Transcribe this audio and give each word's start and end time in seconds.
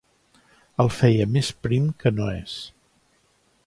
El 0.85 0.89
feia 0.95 1.29
més 1.35 1.53
prim 1.67 1.87
que 2.03 2.15
no 2.17 2.33
és. 2.41 2.59